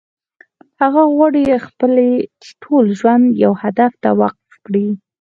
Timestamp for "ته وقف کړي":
4.03-4.87